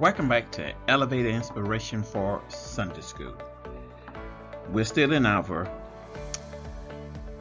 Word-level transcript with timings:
Welcome 0.00 0.28
back 0.28 0.50
to 0.52 0.74
Elevated 0.88 1.32
Inspiration 1.32 2.02
for 2.02 2.42
Sunday 2.48 3.00
School. 3.00 3.32
We're 4.70 4.84
still 4.84 5.12
in 5.12 5.24
our 5.24 5.70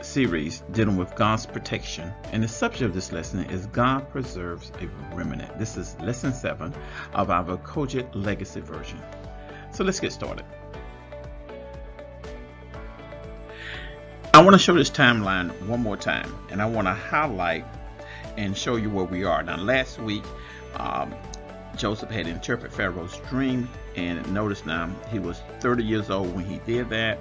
series 0.01 0.61
dealing 0.71 0.95
with 0.95 1.15
God's 1.15 1.47
protection, 1.47 2.13
and 2.31 2.43
the 2.43 2.47
subject 2.47 2.83
of 2.83 2.93
this 2.93 3.11
lesson 3.11 3.39
is 3.45 3.65
God 3.65 4.07
preserves 4.11 4.71
a 4.79 5.15
remnant. 5.15 5.57
This 5.57 5.77
is 5.77 5.99
lesson 5.99 6.31
seven 6.31 6.75
of 7.15 7.31
our 7.31 7.57
COGIC 7.57 8.09
Legacy 8.13 8.61
version. 8.61 9.01
So 9.71 9.83
let's 9.83 9.99
get 9.99 10.11
started. 10.11 10.45
I 14.31 14.43
want 14.43 14.53
to 14.53 14.59
show 14.59 14.75
this 14.75 14.91
timeline 14.91 15.59
one 15.65 15.79
more 15.81 15.97
time, 15.97 16.31
and 16.51 16.61
I 16.61 16.67
want 16.67 16.85
to 16.85 16.93
highlight 16.93 17.65
and 18.37 18.55
show 18.55 18.75
you 18.75 18.91
where 18.91 19.05
we 19.05 19.23
are. 19.23 19.41
Now, 19.41 19.57
last 19.57 19.97
week, 19.99 20.23
um, 20.75 21.15
Joseph 21.77 22.11
had 22.11 22.27
interpreted 22.27 22.75
Pharaoh's 22.75 23.17
dream, 23.29 23.67
and 23.95 24.31
notice 24.33 24.65
now 24.65 24.89
he 25.09 25.19
was 25.19 25.41
30 25.59 25.83
years 25.83 26.09
old 26.09 26.33
when 26.35 26.45
he 26.45 26.59
did 26.59 26.89
that. 26.89 27.19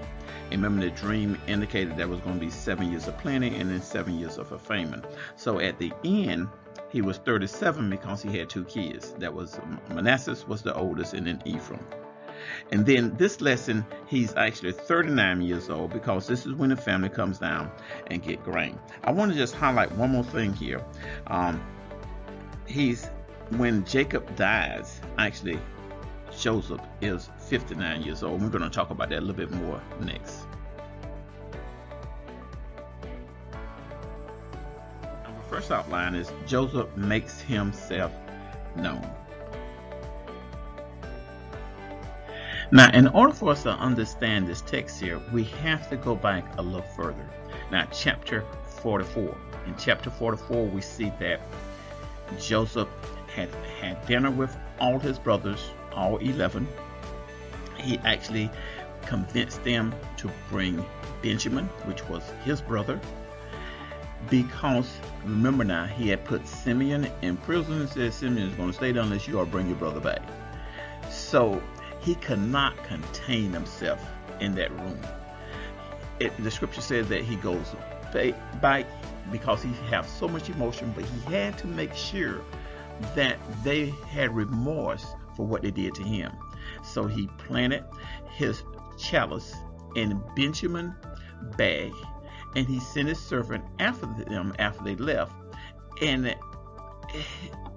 And 0.51 0.63
remember, 0.63 0.85
the 0.85 0.91
dream 0.91 1.41
indicated 1.47 1.97
there 1.97 2.09
was 2.09 2.21
going 2.21 2.39
to 2.39 2.45
be 2.45 2.51
seven 2.51 2.91
years 2.91 3.09
of 3.09 3.17
plenty 3.19 3.57
and 3.57 3.71
then 3.71 3.81
seven 3.81 4.19
years 4.19 4.39
of 4.39 4.61
famine. 4.61 5.05
So 5.37 5.59
at 5.59 5.79
the 5.79 5.93
end, 6.05 6.49
he 6.91 7.01
was 7.01 7.19
37 7.19 7.89
because 7.89 8.23
he 8.23 8.37
had 8.37 8.51
two 8.51 8.65
kids. 8.65 9.13
That 9.19 9.33
was 9.33 9.59
Manasseh 9.89 10.37
was 10.47 10.63
the 10.63 10.75
oldest, 10.75 11.15
and 11.15 11.27
then 11.27 11.43
Ephraim. 11.45 11.85
And 12.71 12.85
then 12.85 13.15
this 13.17 13.41
lesson, 13.41 13.87
he's 14.07 14.35
actually 14.35 14.73
39 14.73 15.43
years 15.43 15.71
old 15.71 15.93
because 15.93 16.27
this 16.27 16.45
is 16.45 16.55
when 16.55 16.71
the 16.71 16.77
family 16.77 17.09
comes 17.09 17.39
down 17.39 17.71
and 18.09 18.23
get 18.23 18.43
grain. 18.45 18.79
I 19.05 19.13
want 19.13 19.33
to 19.33 19.39
just 19.39 19.55
highlight 19.55 19.93
one 19.93 20.11
more 20.11 20.25
thing 20.25 20.53
here. 20.53 20.85
Um, 21.29 21.63
he's 22.67 23.09
when 23.51 23.85
Jacob 23.85 24.35
dies, 24.37 25.01
actually, 25.19 25.59
Joseph 26.39 26.81
is 27.01 27.29
59 27.39 28.03
years 28.03 28.23
old. 28.23 28.41
We're 28.43 28.49
going 28.49 28.63
to 28.63 28.71
talk 28.71 28.91
about 28.91 29.11
that 29.11 29.19
a 29.19 29.21
little 29.21 29.35
bit 29.35 29.51
more 29.51 29.83
next. 30.01 30.47
Our 35.03 35.43
first 35.49 35.71
outline 35.71 36.15
is 36.15 36.33
Joseph 36.47 36.89
makes 36.97 37.41
himself 37.41 38.13
known. 38.77 39.07
Now, 42.71 42.91
in 42.93 43.07
order 43.09 43.35
for 43.35 43.51
us 43.51 43.65
to 43.65 43.71
understand 43.71 44.47
this 44.47 44.63
text 44.63 44.99
here, 44.99 45.21
we 45.31 45.45
have 45.45 45.91
to 45.91 45.97
go 45.97 46.15
back 46.15 46.57
a 46.57 46.63
little 46.63 46.81
further. 46.81 47.29
Now, 47.71 47.87
chapter 47.93 48.47
44. 48.81 49.37
In 49.67 49.75
chapter 49.79 50.09
44, 50.09 50.67
we 50.67 50.81
see 50.81 51.13
that 51.21 51.41
Joseph 52.41 52.89
had 53.35 53.49
had 53.81 54.05
dinner 54.07 54.31
with 54.31 54.57
all 54.81 54.99
his 54.99 55.19
brothers, 55.19 55.71
all 55.93 56.19
11. 56.19 56.67
He 57.79 57.99
actually 57.99 58.51
convinced 59.07 59.63
them 59.65 59.95
to 60.19 60.31
bring 60.49 60.85
Benjamin, 61.23 61.67
which 61.85 62.07
was 62.09 62.23
his 62.45 62.61
brother, 62.61 63.01
because 64.31 64.91
remember 65.25 65.65
now, 65.65 65.85
he 65.85 66.09
had 66.09 66.25
put 66.25 66.47
Simeon 66.47 67.09
in 67.23 67.37
prison 67.37 67.81
and 67.81 67.89
said, 67.89 68.13
Simeon 68.15 68.49
is 68.49 68.55
going 68.55 68.71
to 68.71 68.75
stay 68.75 68.93
there 68.93 69.03
unless 69.03 69.27
you 69.27 69.39
all 69.39 69.47
bring 69.47 69.69
your 69.69 69.77
brother 69.77 70.01
back. 70.01 70.23
So 71.11 71.63
he 72.01 72.15
could 72.15 72.41
not 72.41 72.83
contain 72.85 73.53
himself 73.53 74.05
in 74.41 74.55
that 74.55 74.71
room. 74.73 74.99
It, 76.21 76.33
the 76.43 76.51
scripture 76.51 76.81
says 76.81 77.09
that 77.09 77.23
he 77.23 77.37
goes 77.37 77.75
back 78.61 78.87
because 79.31 79.63
he 79.63 79.73
has 79.89 80.07
so 80.07 80.29
much 80.29 80.51
emotion, 80.51 80.93
but 80.95 81.05
he 81.05 81.33
had 81.33 81.57
to 81.59 81.67
make 81.67 81.95
sure 81.95 82.43
that 83.15 83.39
they 83.65 83.87
had 84.09 84.35
remorse 84.35 85.07
for 85.37 85.47
what 85.47 85.63
they 85.63 85.71
did 85.71 85.95
to 85.95 86.03
him. 86.03 86.33
So 86.85 87.07
he 87.07 87.29
planted 87.39 87.85
his 88.31 88.63
chalice 88.99 89.55
in 89.97 90.23
Benjamin 90.37 90.95
bag 91.57 91.93
and 92.55 92.67
he 92.67 92.81
sent 92.81 93.09
his 93.09 93.19
servant 93.19 93.65
after 93.79 94.07
them 94.07 94.55
after 94.59 94.85
they 94.85 94.97
left. 94.97 95.33
And 96.01 96.35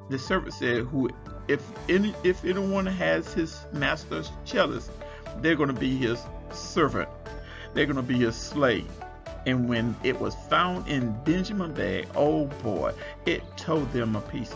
the 0.09 0.19
servant 0.19 0.53
said, 0.53 0.83
"Who, 0.83 1.09
if 1.47 1.61
any, 1.89 2.13
if 2.23 2.43
anyone 2.45 2.85
has 2.85 3.33
his 3.33 3.65
master's 3.71 4.31
chalice, 4.45 4.89
they're 5.37 5.55
going 5.55 5.73
to 5.73 5.79
be 5.79 5.97
his 5.97 6.21
servant. 6.51 7.09
They're 7.73 7.85
going 7.85 7.95
to 7.97 8.03
be 8.03 8.19
his 8.19 8.35
slave." 8.35 8.89
And 9.45 9.69
when 9.69 9.95
it 10.03 10.19
was 10.19 10.35
found 10.49 10.87
in 10.87 11.15
Benjamin 11.23 11.73
bag, 11.73 12.07
oh 12.15 12.45
boy, 12.63 12.93
it 13.25 13.43
tore 13.57 13.85
them 13.85 14.15
a 14.15 14.21
pieces 14.21 14.55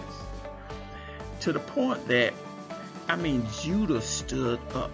to 1.41 1.53
the 1.53 1.59
point 1.59 2.07
that 2.07 2.33
I 3.07 3.15
mean 3.15 3.45
Judah 3.61 4.01
stood 4.01 4.59
up. 4.73 4.91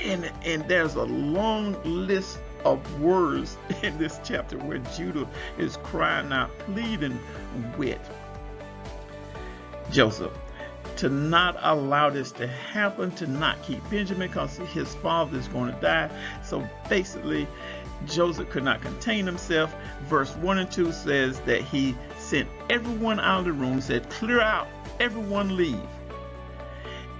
And 0.00 0.30
and 0.44 0.68
there's 0.68 0.94
a 0.94 1.04
long 1.04 1.76
list 1.84 2.38
of 2.64 3.00
words 3.00 3.56
in 3.82 3.96
this 3.98 4.20
chapter 4.24 4.58
where 4.58 4.78
Judah 4.96 5.28
is 5.58 5.76
crying 5.78 6.32
out, 6.32 6.50
pleading 6.58 7.18
with 7.76 8.00
Joseph 9.90 10.32
to 10.96 11.08
not 11.08 11.56
allow 11.60 12.10
this 12.10 12.30
to 12.32 12.46
happen, 12.46 13.10
to 13.12 13.26
not 13.26 13.60
keep 13.62 13.88
Benjamin 13.90 14.28
because 14.28 14.56
his 14.56 14.94
father 14.96 15.38
is 15.38 15.48
going 15.48 15.72
to 15.72 15.80
die. 15.80 16.10
So 16.42 16.68
basically, 16.88 17.48
Joseph 18.06 18.50
could 18.50 18.64
not 18.64 18.80
contain 18.80 19.26
himself. 19.26 19.74
Verse 20.04 20.34
1 20.36 20.58
and 20.58 20.70
2 20.70 20.92
says 20.92 21.40
that 21.40 21.60
he 21.62 21.94
sent 22.18 22.48
everyone 22.70 23.20
out 23.20 23.40
of 23.40 23.44
the 23.44 23.52
room, 23.52 23.80
said, 23.80 24.08
Clear 24.10 24.40
out, 24.40 24.68
everyone 25.00 25.56
leave. 25.56 25.80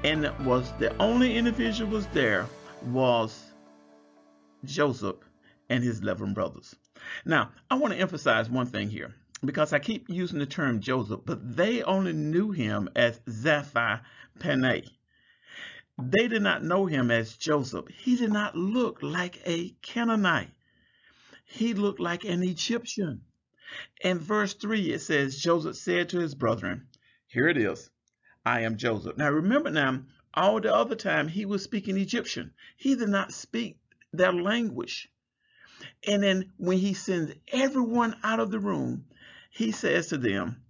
And 0.02 0.30
was 0.44 0.72
the 0.78 0.96
only 0.98 1.36
individual 1.36 1.90
was 1.90 2.06
there 2.08 2.46
was 2.82 3.52
Joseph 4.64 5.16
and 5.68 5.82
his 5.82 6.00
11 6.00 6.34
brothers. 6.34 6.76
Now, 7.24 7.50
I 7.70 7.76
want 7.76 7.94
to 7.94 8.00
emphasize 8.00 8.50
one 8.50 8.66
thing 8.66 8.90
here 8.90 9.14
because 9.44 9.72
I 9.72 9.78
keep 9.78 10.08
using 10.08 10.38
the 10.38 10.46
term 10.46 10.80
Joseph, 10.80 11.20
but 11.24 11.56
they 11.56 11.82
only 11.82 12.12
knew 12.12 12.50
him 12.50 12.88
as 12.96 13.20
Zaphi 13.20 14.00
Panay. 14.38 14.84
They 15.98 16.28
did 16.28 16.42
not 16.42 16.64
know 16.64 16.86
him 16.86 17.10
as 17.10 17.36
Joseph. 17.36 17.86
He 17.88 18.16
did 18.16 18.32
not 18.32 18.56
look 18.56 19.02
like 19.02 19.40
a 19.46 19.70
Canaanite. 19.82 20.50
He 21.44 21.74
looked 21.74 22.00
like 22.00 22.24
an 22.24 22.42
Egyptian. 22.42 23.22
In 24.00 24.18
verse 24.18 24.54
3, 24.54 24.92
it 24.92 25.00
says, 25.00 25.38
Joseph 25.38 25.76
said 25.76 26.10
to 26.10 26.18
his 26.18 26.34
brethren, 26.34 26.88
Here 27.26 27.48
it 27.48 27.56
is, 27.56 27.90
I 28.44 28.60
am 28.60 28.76
Joseph. 28.76 29.16
Now 29.16 29.30
remember 29.30 29.70
now, 29.70 30.04
all 30.34 30.60
the 30.60 30.74
other 30.74 30.96
time 30.96 31.28
he 31.28 31.46
was 31.46 31.62
speaking 31.62 31.96
Egyptian. 31.96 32.52
He 32.76 32.96
did 32.96 33.08
not 33.08 33.32
speak 33.32 33.78
their 34.12 34.32
language. 34.32 35.08
And 36.06 36.22
then 36.22 36.52
when 36.56 36.78
he 36.78 36.94
sends 36.94 37.32
everyone 37.48 38.16
out 38.22 38.40
of 38.40 38.50
the 38.50 38.58
room, 38.58 39.06
he 39.50 39.70
says 39.72 40.08
to 40.08 40.18
them, 40.18 40.62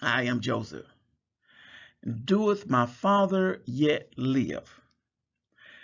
I 0.00 0.24
am 0.24 0.40
Joseph. 0.40 0.86
Doeth 2.24 2.68
my 2.68 2.86
father 2.86 3.62
yet 3.64 4.12
live? 4.16 4.80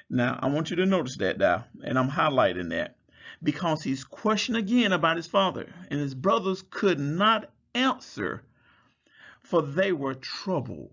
Now, 0.08 0.38
I 0.42 0.48
want 0.48 0.70
you 0.70 0.76
to 0.76 0.86
notice 0.86 1.16
that 1.18 1.38
now, 1.38 1.66
and 1.82 1.98
I'm 1.98 2.10
highlighting 2.10 2.70
that 2.70 2.96
because 3.42 3.82
he's 3.82 4.04
questioned 4.04 4.56
again 4.56 4.92
about 4.92 5.16
his 5.16 5.26
father, 5.26 5.66
and 5.90 6.00
his 6.00 6.14
brothers 6.14 6.62
could 6.70 6.98
not 6.98 7.50
answer, 7.74 8.42
for 9.40 9.62
they 9.62 9.92
were 9.92 10.14
troubled 10.14 10.90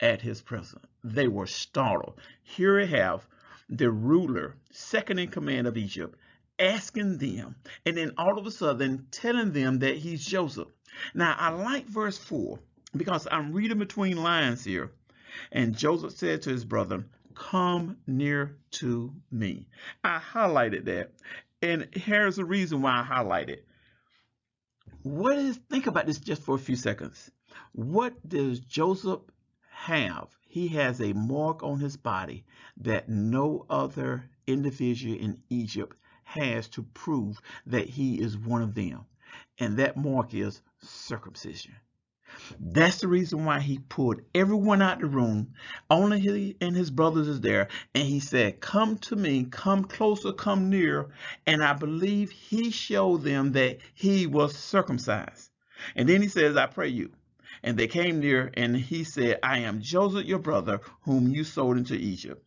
at 0.00 0.20
his 0.20 0.42
presence. 0.42 0.84
They 1.04 1.28
were 1.28 1.46
startled. 1.46 2.20
Here 2.42 2.78
we 2.78 2.86
have 2.86 3.26
the 3.68 3.90
ruler, 3.90 4.56
second 4.70 5.18
in 5.18 5.28
command 5.28 5.66
of 5.66 5.76
Egypt, 5.76 6.18
asking 6.58 7.18
them, 7.18 7.56
and 7.84 7.96
then 7.96 8.12
all 8.18 8.38
of 8.38 8.46
a 8.46 8.50
sudden 8.50 9.06
telling 9.10 9.52
them 9.52 9.80
that 9.80 9.96
he's 9.96 10.24
Joseph. 10.24 10.68
Now, 11.14 11.36
I 11.38 11.50
like 11.50 11.86
verse 11.86 12.18
4 12.18 12.58
because 12.96 13.26
I'm 13.30 13.52
reading 13.52 13.78
between 13.78 14.22
lines 14.22 14.64
here. 14.64 14.92
And 15.52 15.76
Joseph 15.76 16.12
said 16.12 16.42
to 16.42 16.50
his 16.50 16.64
brother, 16.64 17.04
Come 17.34 17.98
near 18.06 18.56
to 18.72 19.12
me. 19.30 19.66
I 20.02 20.18
highlighted 20.18 20.86
that 20.86 21.12
and 21.66 21.88
here's 21.92 22.36
the 22.36 22.44
reason 22.44 22.80
why 22.80 23.00
I 23.00 23.02
highlight 23.02 23.50
it. 23.50 23.66
What 25.02 25.36
is, 25.36 25.58
think 25.68 25.86
about 25.86 26.06
this 26.06 26.18
just 26.18 26.42
for 26.42 26.54
a 26.54 26.58
few 26.58 26.76
seconds. 26.76 27.30
What 27.72 28.14
does 28.28 28.60
Joseph 28.60 29.22
have? 29.70 30.28
He 30.46 30.68
has 30.68 31.00
a 31.00 31.12
mark 31.12 31.62
on 31.62 31.80
his 31.80 31.96
body 31.96 32.44
that 32.78 33.08
no 33.08 33.66
other 33.68 34.30
individual 34.46 35.16
in 35.16 35.42
Egypt 35.50 35.96
has 36.24 36.68
to 36.68 36.82
prove 36.82 37.40
that 37.66 37.88
he 37.88 38.20
is 38.20 38.38
one 38.38 38.62
of 38.62 38.74
them. 38.74 39.04
And 39.58 39.76
that 39.78 39.96
mark 39.96 40.34
is 40.34 40.62
circumcision. 40.80 41.74
That's 42.60 43.00
the 43.00 43.08
reason 43.08 43.44
why 43.44 43.60
he 43.60 43.78
pulled 43.78 44.20
everyone 44.34 44.82
out 44.82 45.00
the 45.00 45.06
room. 45.06 45.54
Only 45.90 46.20
he 46.20 46.56
and 46.60 46.76
his 46.76 46.90
brothers 46.90 47.28
is 47.28 47.40
there. 47.40 47.68
And 47.94 48.06
he 48.06 48.20
said, 48.20 48.60
come 48.60 48.98
to 48.98 49.16
me, 49.16 49.44
come 49.50 49.84
closer, 49.84 50.32
come 50.32 50.70
near. 50.70 51.08
And 51.46 51.62
I 51.62 51.72
believe 51.72 52.30
he 52.30 52.70
showed 52.70 53.22
them 53.22 53.52
that 53.52 53.78
he 53.94 54.26
was 54.26 54.56
circumcised. 54.56 55.50
And 55.94 56.08
then 56.08 56.22
he 56.22 56.28
says, 56.28 56.56
I 56.56 56.66
pray 56.66 56.88
you. 56.88 57.10
And 57.62 57.76
they 57.76 57.86
came 57.88 58.20
near, 58.20 58.50
and 58.54 58.76
he 58.76 59.02
said, 59.04 59.38
I 59.42 59.60
am 59.60 59.80
Joseph, 59.80 60.26
your 60.26 60.38
brother, 60.38 60.80
whom 61.02 61.28
you 61.28 61.42
sold 61.42 61.78
into 61.78 61.94
Egypt. 61.94 62.44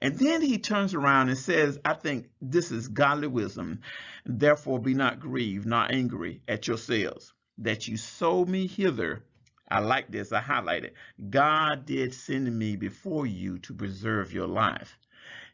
And 0.00 0.18
then 0.18 0.42
he 0.42 0.58
turns 0.58 0.94
around 0.94 1.28
and 1.28 1.38
says, 1.38 1.78
I 1.84 1.94
think 1.94 2.28
this 2.40 2.70
is 2.70 2.88
godly 2.88 3.28
wisdom. 3.28 3.80
Therefore, 4.24 4.80
be 4.80 4.94
not 4.94 5.20
grieved, 5.20 5.66
not 5.66 5.92
angry 5.92 6.40
at 6.48 6.66
yourselves, 6.66 7.32
that 7.58 7.88
you 7.88 7.96
sold 7.96 8.48
me 8.48 8.66
hither. 8.66 9.22
I 9.68 9.80
like 9.80 10.10
this, 10.10 10.32
I 10.32 10.40
highlight 10.40 10.84
it. 10.84 10.94
God 11.30 11.86
did 11.86 12.14
send 12.14 12.56
me 12.56 12.76
before 12.76 13.26
you 13.26 13.58
to 13.60 13.74
preserve 13.74 14.32
your 14.32 14.46
life. 14.46 14.96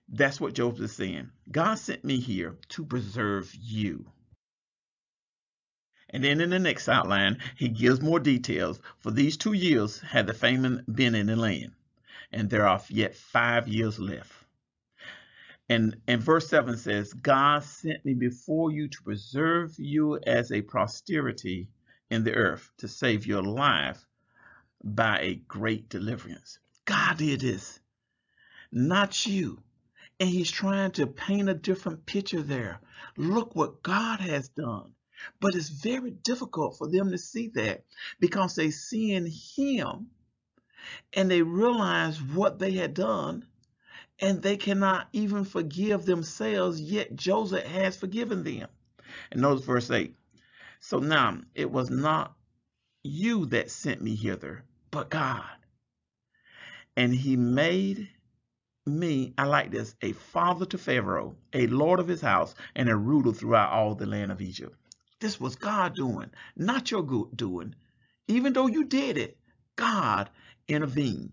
That's 0.09 0.41
what 0.41 0.55
Job 0.55 0.79
is 0.81 0.93
saying. 0.93 1.31
God 1.51 1.77
sent 1.77 2.05
me 2.05 2.19
here 2.21 2.57
to 2.71 2.85
preserve 2.85 3.55
you. 3.55 4.05
And 6.11 6.23
then 6.23 6.43
in 6.43 6.51
the 6.51 6.59
next 6.59 6.89
outline, 6.89 7.39
he 7.57 7.69
gives 7.69 8.03
more 8.03 8.21
details. 8.21 8.81
For 8.99 9.11
these 9.11 9.39
two 9.39 9.55
years 9.55 10.01
had 10.01 10.27
the 10.27 10.35
famine 10.35 10.85
been 10.93 11.15
in 11.15 11.27
the 11.27 11.37
land, 11.37 11.73
and 12.31 12.51
there 12.51 12.69
are 12.69 12.83
yet 12.91 13.15
five 13.15 13.67
years 13.67 13.99
left. 13.99 14.33
And, 15.71 15.97
and 16.07 16.21
verse 16.21 16.49
7 16.51 16.77
says, 16.77 17.15
God 17.15 17.65
sent 17.65 18.05
me 18.05 18.13
before 18.13 18.71
you 18.71 18.89
to 18.89 19.03
preserve 19.03 19.79
you 19.79 20.19
as 20.19 20.53
a 20.53 20.61
posterity 20.61 21.69
in 22.13 22.25
the 22.25 22.35
earth, 22.35 22.71
to 22.77 22.89
save 22.89 23.27
your 23.27 23.43
life 23.43 24.07
by 24.85 25.19
a 25.21 25.35
great 25.35 25.89
deliverance. 25.89 26.59
God 26.85 27.17
did 27.17 27.41
this, 27.41 27.81
not 28.71 29.27
you. 29.27 29.63
And 30.21 30.29
he's 30.29 30.51
trying 30.51 30.93
to 30.93 31.07
paint 31.07 31.49
a 31.49 31.55
different 31.55 32.05
picture 32.05 32.43
there. 32.43 32.81
Look 33.17 33.57
what 33.57 33.83
God 33.83 34.21
has 34.21 34.49
done. 34.49 34.93
But 35.41 35.55
it's 35.55 35.71
very 35.71 36.11
difficult 36.11 36.77
for 36.77 36.89
them 36.89 37.11
to 37.13 37.19
see 37.19 37.49
that 37.55 37.85
because 38.21 38.55
they 38.55 38.71
see 38.71 39.13
in 39.13 39.27
him 39.27 40.09
and 41.13 41.31
they 41.31 41.43
realize 41.43 42.23
what 42.23 42.59
they 42.59 42.73
had 42.73 42.95
done 42.95 43.47
and 44.21 44.43
they 44.43 44.57
cannot 44.57 45.09
even 45.13 45.45
forgive 45.45 46.05
themselves, 46.05 46.81
yet 46.81 47.17
Joseph 47.17 47.65
has 47.65 47.97
forgiven 47.97 48.45
them. 48.45 48.69
And 49.31 49.41
notice 49.41 49.65
verse 49.65 49.91
8. 49.91 50.15
So 50.83 51.01
now 51.01 51.41
it 51.57 51.71
was 51.73 51.91
not 51.91 52.35
you 53.05 53.47
that 53.49 53.71
sent 53.71 54.03
me 54.03 54.17
hither, 54.17 54.65
but 54.91 55.11
God. 55.11 55.45
And 56.97 57.15
he 57.15 57.37
made 57.37 58.09
me, 58.87 59.35
I 59.39 59.47
like 59.47 59.71
this, 59.71 59.95
a 60.03 60.13
father 60.13 60.67
to 60.67 60.79
Pharaoh, 60.79 61.37
a 61.53 61.67
lord 61.69 62.01
of 62.01 62.09
his 62.09 62.21
house, 62.23 62.55
and 62.77 62.89
a 62.89 62.97
ruler 62.97 63.33
throughout 63.33 63.73
all 63.73 63.95
the 63.95 64.07
land 64.07 64.33
of 64.33 64.43
Egypt. 64.43 64.77
This 65.21 65.41
was 65.41 65.57
God 65.57 65.95
doing, 65.97 66.31
not 66.57 66.91
your 66.91 67.03
good 67.05 67.37
doing. 67.37 67.75
Even 68.29 68.53
though 68.55 68.69
you 68.69 68.85
did 68.85 69.19
it, 69.19 69.39
God 69.77 70.31
intervened. 70.69 71.33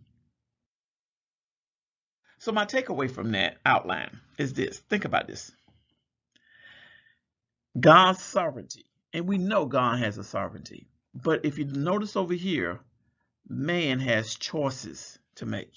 So 2.39 2.51
my 2.51 2.65
takeaway 2.65 3.11
from 3.11 3.31
that 3.33 3.57
outline 3.65 4.19
is 4.39 4.53
this. 4.53 4.79
Think 4.79 5.05
about 5.05 5.27
this. 5.27 5.51
God's 7.79 8.21
sovereignty. 8.23 8.85
And 9.13 9.27
we 9.27 9.37
know 9.37 9.65
God 9.65 9.99
has 9.99 10.17
a 10.17 10.23
sovereignty. 10.23 10.87
But 11.13 11.45
if 11.45 11.57
you 11.57 11.65
notice 11.65 12.15
over 12.15 12.33
here, 12.33 12.79
man 13.47 13.99
has 13.99 14.35
choices 14.35 15.17
to 15.35 15.45
make. 15.45 15.73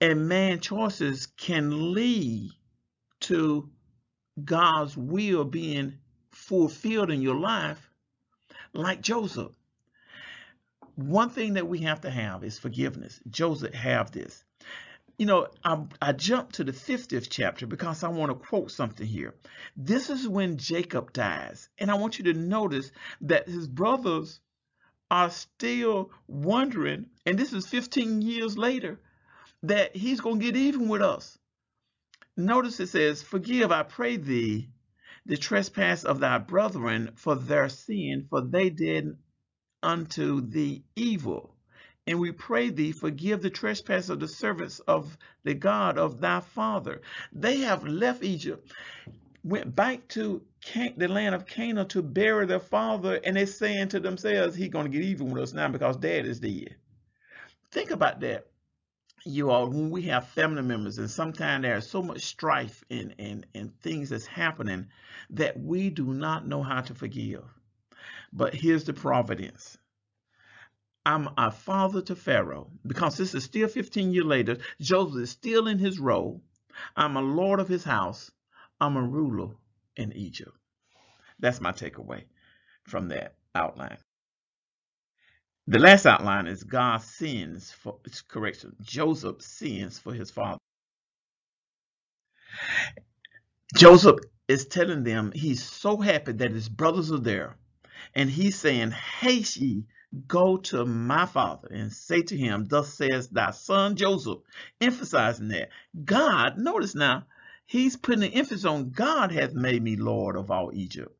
And 0.00 0.28
man 0.28 0.60
choices 0.60 1.26
can 1.26 1.92
lead 1.92 2.50
to 3.20 3.68
God's 4.42 4.96
will 4.96 5.44
being 5.44 5.98
fulfilled 6.30 7.10
in 7.10 7.20
your 7.20 7.36
life 7.36 7.90
like 8.72 9.02
Joseph. 9.02 9.52
One 10.94 11.30
thing 11.30 11.54
that 11.54 11.68
we 11.68 11.80
have 11.80 12.00
to 12.02 12.10
have 12.10 12.44
is 12.44 12.58
forgiveness. 12.58 13.20
Joseph 13.28 13.74
have 13.74 14.10
this. 14.10 14.44
You 15.18 15.26
know, 15.26 15.48
I, 15.64 15.84
I 16.00 16.12
jumped 16.12 16.54
to 16.54 16.64
the 16.64 16.72
50th 16.72 17.26
chapter 17.28 17.66
because 17.66 18.04
I 18.04 18.08
want 18.08 18.30
to 18.30 18.46
quote 18.46 18.70
something 18.70 19.06
here. 19.06 19.34
This 19.76 20.10
is 20.10 20.28
when 20.28 20.58
Jacob 20.58 21.12
dies. 21.12 21.68
And 21.76 21.90
I 21.90 21.94
want 21.94 22.18
you 22.18 22.32
to 22.32 22.34
notice 22.34 22.92
that 23.22 23.48
his 23.48 23.66
brothers 23.66 24.40
are 25.10 25.30
still 25.30 26.12
wondering, 26.28 27.06
and 27.26 27.38
this 27.38 27.52
is 27.52 27.66
15 27.66 28.22
years 28.22 28.56
later, 28.56 29.00
that 29.64 29.96
he's 29.96 30.20
going 30.20 30.38
to 30.38 30.46
get 30.46 30.56
even 30.56 30.88
with 30.88 31.02
us. 31.02 31.36
Notice 32.36 32.78
it 32.78 32.88
says, 32.88 33.20
Forgive, 33.20 33.72
I 33.72 33.82
pray 33.82 34.16
thee, 34.16 34.70
the 35.26 35.36
trespass 35.36 36.04
of 36.04 36.20
thy 36.20 36.38
brethren 36.38 37.10
for 37.16 37.34
their 37.34 37.68
sin, 37.68 38.26
for 38.30 38.40
they 38.42 38.70
did 38.70 39.16
unto 39.82 40.40
thee 40.40 40.84
evil. 40.94 41.57
And 42.08 42.18
we 42.18 42.32
pray 42.32 42.70
thee, 42.70 42.92
forgive 42.92 43.42
the 43.42 43.50
trespass 43.50 44.08
of 44.08 44.18
the 44.18 44.28
servants 44.28 44.80
of 44.80 45.18
the 45.44 45.52
God 45.52 45.98
of 45.98 46.20
thy 46.20 46.40
father. 46.40 47.02
They 47.32 47.58
have 47.58 47.86
left 47.86 48.24
Egypt, 48.24 48.72
went 49.44 49.76
back 49.76 50.08
to 50.08 50.42
Can 50.62 50.94
the 50.96 51.08
land 51.08 51.34
of 51.34 51.44
Canaan 51.44 51.86
to 51.88 52.02
bury 52.02 52.46
their 52.46 52.60
father, 52.60 53.20
and 53.22 53.36
they're 53.36 53.46
saying 53.46 53.88
to 53.88 54.00
themselves, 54.00 54.56
he's 54.56 54.70
going 54.70 54.90
to 54.90 54.98
get 54.98 55.06
even 55.06 55.30
with 55.30 55.42
us 55.42 55.52
now 55.52 55.68
because 55.68 55.98
dad 55.98 56.24
is 56.24 56.40
dead. 56.40 56.76
Think 57.70 57.90
about 57.90 58.20
that 58.20 58.46
you 59.24 59.50
all, 59.50 59.68
when 59.68 59.90
we 59.90 60.02
have 60.02 60.28
family 60.28 60.62
members, 60.62 60.96
and 60.96 61.10
sometimes 61.10 61.62
there's 61.62 61.90
so 61.90 62.02
much 62.02 62.24
strife 62.24 62.82
and, 62.90 63.14
and, 63.18 63.46
and 63.54 63.78
things 63.80 64.08
that's 64.08 64.26
happening 64.26 64.86
that 65.30 65.60
we 65.60 65.90
do 65.90 66.06
not 66.06 66.46
know 66.46 66.62
how 66.62 66.80
to 66.80 66.94
forgive. 66.94 67.44
But 68.32 68.54
here's 68.54 68.84
the 68.84 68.94
providence. 68.94 69.76
I'm 71.08 71.30
a 71.38 71.50
father 71.50 72.02
to 72.02 72.14
Pharaoh 72.14 72.70
because 72.86 73.16
this 73.16 73.34
is 73.34 73.42
still 73.42 73.66
15 73.66 74.12
years 74.12 74.26
later. 74.26 74.58
Joseph 74.78 75.22
is 75.22 75.30
still 75.30 75.66
in 75.66 75.78
his 75.78 75.98
role. 75.98 76.42
I'm 76.94 77.16
a 77.16 77.22
lord 77.22 77.60
of 77.60 77.68
his 77.68 77.82
house. 77.82 78.30
I'm 78.78 78.94
a 78.98 79.02
ruler 79.02 79.54
in 79.96 80.12
Egypt. 80.12 80.54
That's 81.38 81.62
my 81.62 81.72
takeaway 81.72 82.24
from 82.82 83.08
that 83.08 83.36
outline. 83.54 83.96
The 85.66 85.78
last 85.78 86.04
outline 86.04 86.46
is 86.46 86.62
God 86.62 87.00
sins 87.00 87.72
for 87.72 87.98
correction. 88.28 88.76
Joseph 88.82 89.40
sins 89.40 89.98
for 89.98 90.12
his 90.12 90.30
father. 90.30 90.58
Joseph 93.74 94.18
is 94.46 94.66
telling 94.66 95.04
them 95.04 95.32
he's 95.34 95.64
so 95.64 95.96
happy 95.96 96.32
that 96.32 96.52
his 96.52 96.68
brothers 96.68 97.10
are 97.10 97.18
there. 97.18 97.56
And 98.14 98.28
he's 98.28 98.58
saying, 98.58 98.90
Haste 98.90 99.56
ye, 99.56 99.84
go 100.26 100.56
to 100.56 100.84
my 100.84 101.26
father 101.26 101.68
and 101.70 101.92
say 101.92 102.22
to 102.22 102.36
him, 102.36 102.66
Thus 102.66 102.94
says 102.94 103.28
thy 103.28 103.50
son 103.50 103.96
Joseph, 103.96 104.38
emphasizing 104.80 105.48
that. 105.48 105.70
God, 106.04 106.58
notice 106.58 106.94
now, 106.94 107.26
he's 107.66 107.96
putting 107.96 108.20
the 108.20 108.34
emphasis 108.34 108.64
on 108.64 108.90
God 108.90 109.32
hath 109.32 109.52
made 109.52 109.82
me 109.82 109.96
Lord 109.96 110.36
of 110.36 110.50
all 110.50 110.70
Egypt. 110.72 111.14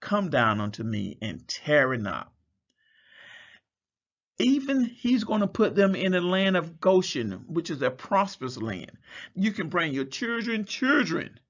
Come 0.00 0.30
down 0.30 0.60
unto 0.60 0.84
me 0.84 1.18
and 1.20 1.46
tarry 1.48 1.98
not 1.98 2.32
even 4.38 4.84
he's 4.84 5.24
going 5.24 5.40
to 5.40 5.48
put 5.48 5.74
them 5.74 5.94
in 5.94 6.12
the 6.12 6.20
land 6.20 6.56
of 6.56 6.80
Goshen, 6.80 7.44
which 7.48 7.70
is 7.70 7.82
a 7.82 7.90
prosperous 7.90 8.56
land. 8.56 8.92
You 9.34 9.50
can 9.52 9.68
bring 9.68 9.92
your 9.92 10.04
children, 10.04 10.64
children, 10.64 11.40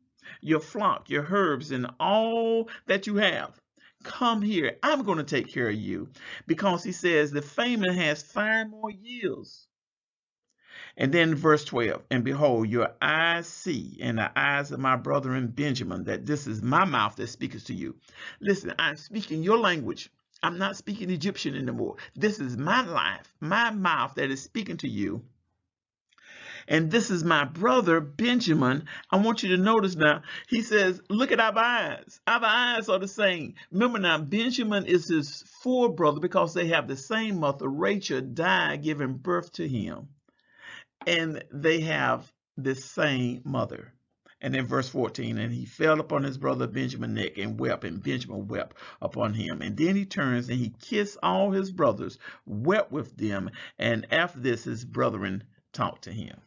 your 0.41 0.61
flock, 0.61 1.11
your 1.11 1.27
herbs, 1.31 1.71
and 1.71 1.87
all 2.01 2.71
that 2.87 3.07
you 3.07 3.17
have. 3.17 3.59
Come 4.05 4.43
here. 4.43 4.79
I'm 4.83 5.03
going 5.03 5.19
to 5.19 5.25
take 5.25 5.53
care 5.53 5.69
of 5.69 5.75
you. 5.75 6.09
Because 6.47 6.85
he 6.85 6.93
says 6.93 7.31
the 7.31 7.43
famine 7.43 7.95
has 7.95 8.23
five 8.23 8.69
more 8.71 8.91
years. 8.91 9.67
And 10.97 11.13
then 11.15 11.37
verse 11.37 11.65
12, 11.65 12.03
and 12.11 12.25
behold, 12.25 12.69
your 12.69 12.93
eyes 13.01 13.47
see, 13.47 13.99
and 14.01 14.19
the 14.19 14.37
eyes 14.37 14.73
of 14.73 14.81
my 14.81 14.97
brother 14.97 15.35
in 15.35 15.47
Benjamin, 15.47 16.05
that 16.05 16.27
this 16.27 16.47
is 16.49 16.61
my 16.61 16.85
mouth 16.85 17.15
that 17.17 17.29
speaks 17.29 17.63
to 17.65 17.75
you. 17.75 17.97
Listen, 18.41 18.75
I'm 18.79 18.97
speaking 18.97 19.43
your 19.43 19.59
language. 19.59 20.11
I'm 20.43 20.59
not 20.59 20.77
speaking 20.77 21.11
Egyptian 21.11 21.55
anymore. 21.57 21.97
This 22.15 22.41
is 22.41 22.57
my 22.57 22.83
life, 22.83 23.33
my 23.41 23.71
mouth 23.71 24.15
that 24.17 24.31
is 24.31 24.43
speaking 24.43 24.77
to 24.79 24.89
you. 24.89 25.23
And 26.71 26.91
this 26.91 27.11
is 27.11 27.25
my 27.25 27.45
brother, 27.45 27.99
Benjamin. 27.99 28.85
I 29.11 29.17
want 29.17 29.43
you 29.43 29.57
to 29.57 29.63
notice 29.63 29.97
now, 29.97 30.21
he 30.49 30.61
says, 30.61 31.01
look 31.09 31.33
at 31.33 31.41
our 31.41 31.59
eyes. 31.59 32.21
Our 32.27 32.45
eyes 32.45 32.91
are 32.91 32.99
the 32.99 33.09
same. 33.09 33.55
Remember 33.73 33.99
now, 33.99 34.19
Benjamin 34.19 34.85
is 34.85 35.09
his 35.09 35.43
full 35.63 35.89
brother 35.89 36.21
because 36.21 36.53
they 36.53 36.67
have 36.67 36.87
the 36.87 36.97
same 36.97 37.41
mother. 37.41 37.67
Rachel 37.67 38.21
died 38.21 38.83
giving 38.83 39.15
birth 39.15 39.51
to 39.55 39.67
him. 39.67 40.09
And 41.07 41.43
they 41.51 41.81
have 41.81 42.31
the 42.59 42.75
same 42.75 43.41
mother. 43.45 43.95
And 44.43 44.55
then 44.55 44.67
verse 44.67 44.91
14, 44.91 45.39
and 45.39 45.53
he 45.53 45.65
fell 45.65 45.99
upon 45.99 46.23
his 46.23 46.37
brother 46.37 46.67
Benjamin's 46.67 47.15
neck 47.15 47.39
and 47.39 47.59
wept, 47.59 47.85
and 47.85 48.03
Benjamin 48.03 48.47
wept 48.47 48.77
upon 49.01 49.33
him. 49.33 49.63
And 49.63 49.75
then 49.75 49.97
he 49.97 50.05
turns 50.05 50.49
and 50.49 50.59
he 50.59 50.75
kissed 50.81 51.17
all 51.23 51.51
his 51.51 51.73
brothers, 51.73 52.19
wept 52.47 52.93
with 52.93 53.17
them, 53.17 53.51
and 53.79 54.07
after 54.13 54.39
this 54.39 54.65
his 54.65 54.85
brethren 54.85 55.45
talked 55.73 56.05
to 56.05 56.13
him. 56.13 56.39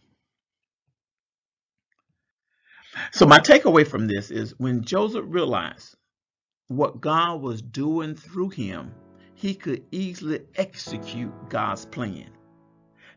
So 3.11 3.25
my 3.25 3.39
takeaway 3.39 3.87
from 3.87 4.07
this 4.07 4.31
is 4.31 4.57
when 4.59 4.83
Joseph 4.83 5.25
realized 5.27 5.95
what 6.67 7.01
God 7.01 7.41
was 7.41 7.61
doing 7.61 8.15
through 8.15 8.49
him, 8.49 8.93
he 9.33 9.55
could 9.55 9.83
easily 9.91 10.41
execute 10.55 11.31
God's 11.49 11.85
plan. 11.85 12.29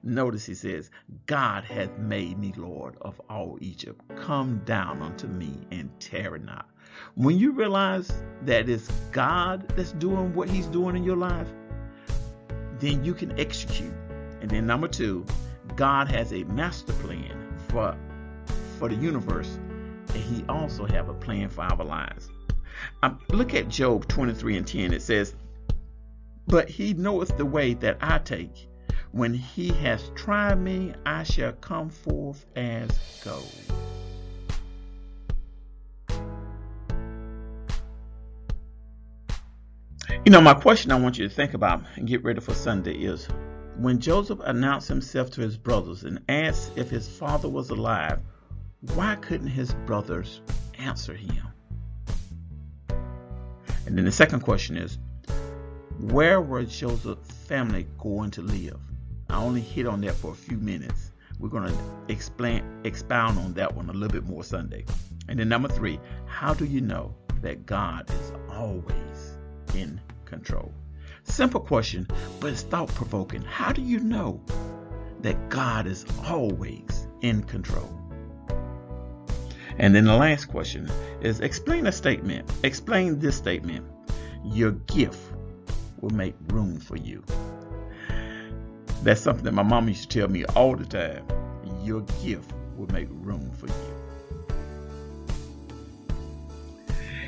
Notice 0.02 0.44
he 0.44 0.54
says, 0.54 0.90
God 1.26 1.64
hath 1.64 1.98
made 1.98 2.38
me 2.38 2.52
Lord 2.56 2.96
of 3.00 3.20
all 3.30 3.58
Egypt. 3.60 4.00
Come 4.16 4.60
down 4.64 5.00
unto 5.02 5.26
me 5.26 5.66
and 5.70 5.90
tarry 5.98 6.40
not. 6.40 6.68
When 7.14 7.38
you 7.38 7.52
realize 7.52 8.12
that 8.42 8.68
it's 8.68 8.88
God 9.12 9.66
that's 9.70 9.92
doing 9.92 10.34
what 10.34 10.48
he's 10.48 10.66
doing 10.66 10.94
in 10.94 11.04
your 11.04 11.16
life, 11.16 11.48
then 12.78 13.04
you 13.04 13.14
can 13.14 13.38
execute. 13.40 13.94
And 14.40 14.50
then 14.50 14.66
number 14.66 14.88
two, 14.88 15.24
God 15.74 16.08
has 16.08 16.32
a 16.32 16.44
master 16.44 16.92
plan 16.94 17.56
for 17.68 17.96
for 18.84 18.90
the 18.90 19.00
universe, 19.02 19.58
and 20.08 20.22
he 20.22 20.44
also 20.46 20.84
have 20.84 21.08
a 21.08 21.14
plan 21.14 21.48
for 21.48 21.62
our 21.62 21.82
lives. 21.82 22.28
Um, 23.02 23.18
look 23.30 23.54
at 23.54 23.66
Job 23.70 24.06
23 24.08 24.58
and 24.58 24.66
10. 24.66 24.92
It 24.92 25.00
says, 25.00 25.34
But 26.46 26.68
he 26.68 26.92
knoweth 26.92 27.34
the 27.38 27.46
way 27.46 27.72
that 27.72 27.96
I 28.02 28.18
take 28.18 28.68
when 29.12 29.32
he 29.32 29.68
has 29.68 30.10
tried 30.14 30.56
me, 30.56 30.92
I 31.06 31.22
shall 31.22 31.52
come 31.52 31.88
forth 31.88 32.44
as 32.56 32.90
gold. 33.24 33.50
You 40.26 40.30
know, 40.30 40.42
my 40.42 40.52
question 40.52 40.90
I 40.90 41.00
want 41.00 41.16
you 41.16 41.26
to 41.26 41.34
think 41.34 41.54
about 41.54 41.84
and 41.96 42.06
get 42.06 42.22
ready 42.22 42.40
for 42.40 42.52
Sunday 42.52 42.96
is 42.96 43.28
when 43.78 43.98
Joseph 43.98 44.40
announced 44.44 44.88
himself 44.88 45.30
to 45.30 45.40
his 45.40 45.56
brothers 45.56 46.04
and 46.04 46.20
asked 46.28 46.72
if 46.76 46.90
his 46.90 47.08
father 47.08 47.48
was 47.48 47.70
alive, 47.70 48.20
why 48.92 49.16
couldn't 49.16 49.48
his 49.48 49.72
brothers 49.86 50.42
answer 50.78 51.14
him? 51.14 51.48
And 53.86 53.98
then 53.98 54.04
the 54.04 54.12
second 54.12 54.40
question 54.40 54.76
is, 54.76 54.98
where 55.98 56.40
were 56.40 56.64
Joseph's 56.64 57.30
family 57.46 57.86
going 57.98 58.30
to 58.32 58.42
live? 58.42 58.80
I 59.28 59.36
only 59.36 59.60
hit 59.60 59.86
on 59.86 60.00
that 60.02 60.14
for 60.14 60.32
a 60.32 60.36
few 60.36 60.56
minutes. 60.58 61.12
We're 61.38 61.48
going 61.48 61.68
to 61.68 61.78
explain, 62.08 62.62
expound 62.84 63.38
on 63.38 63.54
that 63.54 63.74
one 63.74 63.88
a 63.90 63.92
little 63.92 64.08
bit 64.08 64.28
more 64.28 64.44
Sunday. 64.44 64.84
And 65.28 65.38
then 65.38 65.48
number 65.48 65.68
three, 65.68 65.98
how 66.26 66.54
do 66.54 66.64
you 66.64 66.80
know 66.80 67.14
that 67.42 67.66
God 67.66 68.08
is 68.10 68.32
always 68.50 69.38
in 69.74 70.00
control? 70.24 70.72
Simple 71.24 71.60
question, 71.60 72.06
but 72.38 72.52
it's 72.52 72.62
thought 72.62 72.88
provoking. 72.94 73.42
How 73.42 73.72
do 73.72 73.82
you 73.82 73.98
know 73.98 74.40
that 75.20 75.48
God 75.48 75.86
is 75.86 76.04
always 76.26 77.08
in 77.22 77.42
control? 77.42 78.03
And 79.78 79.94
then 79.94 80.04
the 80.04 80.16
last 80.16 80.46
question 80.46 80.90
is 81.20 81.40
explain 81.40 81.86
a 81.86 81.92
statement. 81.92 82.50
Explain 82.62 83.18
this 83.18 83.36
statement. 83.36 83.84
Your 84.44 84.72
gift 84.72 85.18
will 86.00 86.10
make 86.10 86.34
room 86.48 86.78
for 86.78 86.96
you. 86.96 87.24
That's 89.02 89.20
something 89.20 89.44
that 89.44 89.52
my 89.52 89.62
mom 89.62 89.88
used 89.88 90.10
to 90.10 90.20
tell 90.20 90.28
me 90.28 90.44
all 90.46 90.76
the 90.76 90.84
time. 90.84 91.26
Your 91.82 92.02
gift 92.22 92.52
will 92.76 92.90
make 92.92 93.08
room 93.10 93.50
for 93.52 93.66
you. 93.66 93.74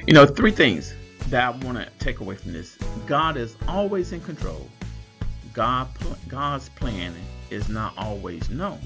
You 0.06 0.14
know, 0.14 0.24
three 0.24 0.52
things 0.52 0.94
that 1.30 1.42
I 1.42 1.50
want 1.64 1.78
to 1.78 1.88
take 1.98 2.20
away 2.20 2.36
from 2.36 2.52
this. 2.52 2.78
God 3.06 3.36
is 3.36 3.56
always 3.66 4.12
in 4.12 4.20
control. 4.20 4.68
God, 5.52 5.88
God's 6.28 6.68
plan 6.70 7.12
is 7.50 7.68
not 7.68 7.92
always 7.96 8.48
known, 8.50 8.78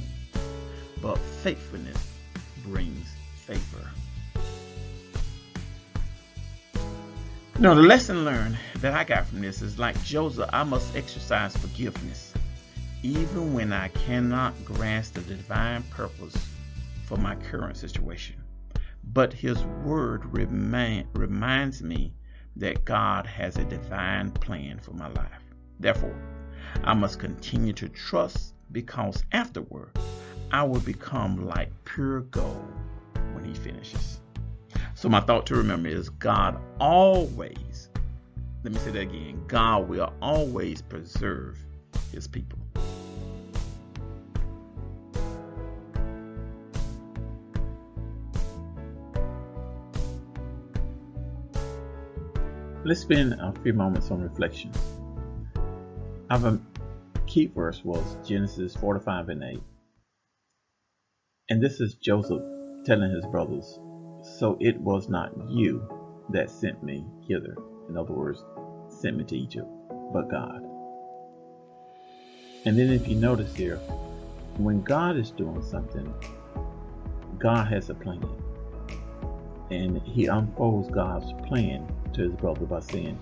but 1.03 1.19
faithfulness 1.19 2.07
brings 2.65 3.07
favor. 3.55 3.91
You 7.57 7.61
know, 7.61 7.75
the 7.75 7.83
lesson 7.83 8.25
learned 8.25 8.57
that 8.77 8.95
I 8.95 9.05
got 9.05 9.27
from 9.27 9.41
this 9.41 9.61
is 9.61 9.79
like 9.79 10.01
Joseph, 10.05 10.49
I 10.53 10.65
must 10.65 10.97
exercise 10.97 11.57
forgiveness 11.57 12.33
even 13.03 13.55
when 13.55 13.73
I 13.73 13.89
cannot 13.89 14.55
grasp 14.65 15.15
the 15.15 15.23
divine 15.23 15.83
purpose 15.85 16.37
for 17.07 17.17
my 17.17 17.35
current 17.35 17.77
situation. 17.77 18.37
But 19.05 19.33
His 19.33 19.65
Word 19.85 20.25
remind, 20.27 21.09
reminds 21.15 21.83
me 21.83 22.13
that 22.57 22.85
God 22.85 23.27
has 23.27 23.57
a 23.57 23.65
divine 23.65 24.31
plan 24.33 24.79
for 24.79 24.93
my 24.93 25.09
life. 25.09 25.43
Therefore, 25.79 26.15
I 26.85 26.93
must 26.93 27.19
continue 27.19 27.73
to 27.75 27.89
trust 27.89 28.55
because 28.71 29.25
afterward 29.33 29.97
I 30.53 30.63
will 30.65 30.81
become 30.81 31.47
like 31.47 31.73
pure 31.85 32.21
gold 32.21 32.71
He 33.51 33.57
finishes. 33.57 34.21
So, 34.95 35.09
my 35.09 35.21
thought 35.21 35.45
to 35.47 35.57
remember 35.57 35.89
is 35.89 36.09
God 36.09 36.61
always, 36.79 37.89
let 38.63 38.73
me 38.73 38.79
say 38.79 38.93
that 38.93 39.01
again, 39.01 39.43
God 39.49 39.89
will 39.89 40.13
always 40.23 40.83
preserve 40.83 41.59
His 42.13 42.29
people. 42.29 42.59
Let's 52.85 53.01
spend 53.01 53.33
a 53.33 53.53
few 53.63 53.73
moments 53.73 54.13
on 54.13 54.23
reflection. 54.23 54.71
Our 56.31 56.61
key 57.27 57.47
verse 57.47 57.85
was 57.85 58.17
Genesis 58.25 58.77
45 58.77 59.29
and 59.31 59.43
8. 59.43 59.63
And 61.49 61.61
this 61.61 61.81
is 61.81 61.95
Joseph 61.95 62.43
telling 62.85 63.11
his 63.11 63.27
brothers, 63.27 63.79
So 64.23 64.57
it 64.61 64.81
was 64.81 65.09
not 65.09 65.33
you 65.49 65.87
that 66.31 66.51
sent 66.51 66.83
me 66.83 67.05
hither. 67.27 67.57
In 67.89 67.97
other 67.97 68.13
words, 68.13 68.45
sent 68.89 69.17
me 69.17 69.25
to 69.25 69.37
Egypt, 69.37 69.69
but 70.13 70.31
God. 70.31 70.63
And 72.65 72.79
then 72.79 72.91
if 72.91 73.09
you 73.09 73.17
notice 73.17 73.55
here, 73.55 73.77
when 74.59 74.83
God 74.83 75.17
is 75.17 75.31
doing 75.31 75.63
something, 75.63 76.13
God 77.39 77.67
has 77.69 77.89
a 77.89 77.95
plan. 77.95 78.29
And 79.71 80.03
he 80.03 80.27
unfolds 80.27 80.91
God's 80.91 81.33
plan 81.49 81.87
to 82.13 82.23
his 82.23 82.35
brother 82.35 82.67
by 82.67 82.81
saying, 82.81 83.19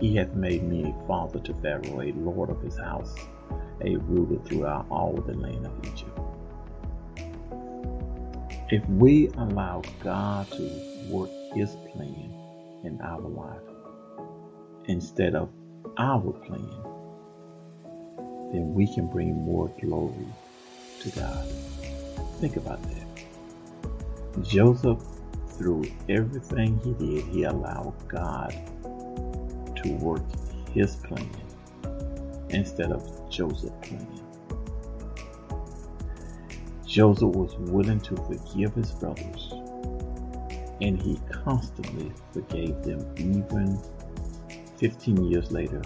He 0.00 0.16
hath 0.16 0.32
made 0.34 0.62
me 0.62 0.84
a 0.84 1.06
father 1.06 1.40
to 1.40 1.54
Pharaoh, 1.54 2.00
a 2.00 2.12
lord 2.12 2.50
of 2.50 2.62
his 2.62 2.78
house, 2.78 3.14
a 3.84 3.96
ruler 3.96 4.42
throughout 4.44 4.86
all 4.90 5.12
the 5.14 5.34
land 5.34 5.66
of 5.66 5.72
Egypt. 5.84 6.18
If 8.70 8.86
we 8.88 9.28
allow 9.38 9.82
God 10.00 10.50
to 10.52 11.06
work 11.08 11.30
his 11.54 11.74
plan 11.90 12.30
in 12.84 13.00
our 13.02 13.20
life 13.20 13.62
instead 14.84 15.34
of 15.34 15.48
our 15.96 16.32
plan, 16.32 16.68
then 18.52 18.74
we 18.74 18.92
can 18.92 19.08
bring 19.08 19.34
more 19.34 19.68
glory 19.80 20.26
to 21.00 21.10
God. 21.10 21.48
Think 22.40 22.56
about 22.56 22.82
that. 22.82 23.24
Joseph 24.42 25.02
through 25.58 25.84
everything 26.08 26.78
he 26.84 26.92
did, 26.92 27.24
he 27.24 27.44
allowed 27.44 27.94
God 28.06 28.52
to 29.82 29.92
work 29.94 30.22
his 30.72 30.94
plan 30.96 31.28
instead 32.50 32.92
of 32.92 33.30
Joseph's 33.30 33.72
plan. 33.82 34.27
Joseph 36.98 37.36
was 37.36 37.54
willing 37.70 38.00
to 38.00 38.16
forgive 38.16 38.74
his 38.74 38.90
brothers, 38.90 39.52
and 40.80 41.00
he 41.00 41.16
constantly 41.30 42.10
forgave 42.32 42.82
them, 42.82 43.06
even 43.16 43.80
15 44.78 45.30
years 45.30 45.52
later, 45.52 45.80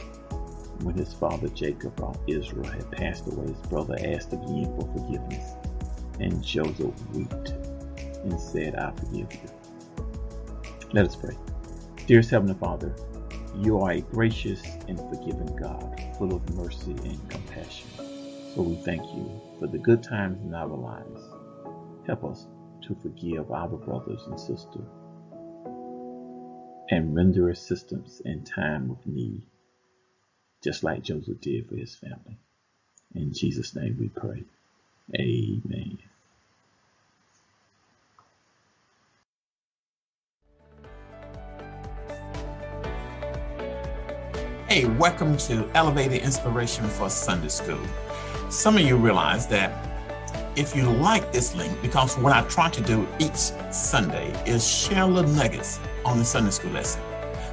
when 0.80 0.96
his 0.96 1.12
father 1.12 1.48
Jacob 1.48 2.02
of 2.02 2.18
Israel 2.26 2.64
had 2.64 2.90
passed 2.90 3.26
away. 3.26 3.46
His 3.46 3.66
brother 3.68 3.94
asked 4.02 4.32
again 4.32 4.74
for 4.74 4.90
forgiveness, 4.96 5.52
and 6.18 6.42
Joseph 6.42 6.94
wept 7.12 7.50
and 8.24 8.40
said, 8.40 8.76
I 8.76 8.90
forgive 8.92 9.30
you. 9.34 9.50
Let 10.94 11.08
us 11.08 11.14
pray. 11.14 11.36
Dearest 12.06 12.30
Heavenly 12.30 12.54
Father, 12.54 12.96
you 13.58 13.78
are 13.80 13.90
a 13.90 14.00
gracious 14.00 14.62
and 14.88 14.98
forgiving 14.98 15.54
God, 15.60 16.00
full 16.16 16.34
of 16.34 16.54
mercy 16.54 16.92
and 16.92 17.28
compassion. 17.28 18.01
So 18.54 18.60
we 18.60 18.74
thank 18.74 19.02
you 19.14 19.40
for 19.58 19.66
the 19.66 19.78
good 19.78 20.02
times 20.02 20.38
in 20.42 20.54
our 20.54 20.66
lives. 20.66 21.22
Help 22.06 22.22
us 22.24 22.46
to 22.82 22.94
forgive 22.96 23.50
our 23.50 23.66
brothers 23.66 24.20
and 24.26 24.38
sisters 24.38 24.90
and 26.90 27.16
render 27.16 27.48
assistance 27.48 28.20
in 28.26 28.44
time 28.44 28.90
of 28.90 29.06
need, 29.06 29.40
just 30.62 30.84
like 30.84 31.02
Joseph 31.02 31.40
did 31.40 31.66
for 31.66 31.76
his 31.76 31.94
family. 31.94 32.36
In 33.14 33.32
Jesus' 33.32 33.74
name 33.74 33.96
we 33.98 34.10
pray. 34.10 34.44
Amen. 35.18 35.96
Hey, 44.68 44.84
welcome 44.84 45.38
to 45.38 45.70
Elevated 45.74 46.20
Inspiration 46.20 46.86
for 46.88 47.08
Sunday 47.08 47.48
School. 47.48 47.80
Some 48.52 48.76
of 48.76 48.82
you 48.82 48.98
realize 48.98 49.46
that 49.46 49.72
if 50.56 50.76
you 50.76 50.82
like 50.82 51.32
this 51.32 51.54
link, 51.54 51.80
because 51.80 52.18
what 52.18 52.34
I 52.34 52.42
try 52.50 52.68
to 52.68 52.82
do 52.82 53.08
each 53.18 53.50
Sunday 53.72 54.30
is 54.44 54.68
share 54.68 55.06
little 55.06 55.30
nuggets 55.30 55.80
on 56.04 56.18
the 56.18 56.24
Sunday 56.26 56.50
school 56.50 56.72
lesson. 56.72 57.00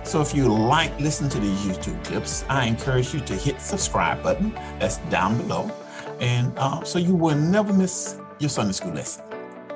So 0.04 0.20
if 0.20 0.36
you 0.36 0.50
like 0.54 1.00
listening 1.00 1.30
to 1.30 1.40
these 1.40 1.58
YouTube 1.66 2.04
clips, 2.04 2.44
I 2.50 2.66
encourage 2.66 3.14
you 3.14 3.22
to 3.22 3.34
hit 3.34 3.62
subscribe 3.62 4.22
button 4.22 4.52
that's 4.78 4.98
down 5.10 5.38
below. 5.38 5.72
And 6.20 6.52
uh, 6.58 6.84
so 6.84 7.00
you 7.00 7.16
will 7.16 7.38
never 7.38 7.72
miss 7.72 8.20
your 8.40 8.50
Sunday 8.50 8.74
school 8.74 8.92
lesson. 8.92 9.24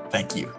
Thank 0.10 0.36
you. 0.36 0.54